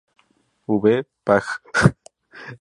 V, 0.81 1.03
pág. 1.23 1.45